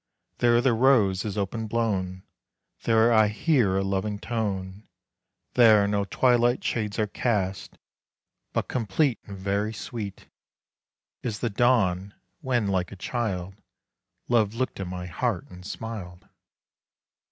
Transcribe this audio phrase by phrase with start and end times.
[0.39, 2.23] There the rose is open blown,
[2.85, 4.87] There I hear a loving tone,
[5.53, 7.77] There no twilight shades are cast;
[8.51, 10.27] But complete And very sweet
[11.21, 13.53] Is the dawn, when, like a child,
[14.27, 16.27] Love looked in my heart and smiled.